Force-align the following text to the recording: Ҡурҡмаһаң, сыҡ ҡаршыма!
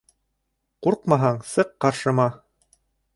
Ҡурҡмаһаң, 0.87 1.37
сыҡ 1.51 1.71
ҡаршыма! 1.85 2.25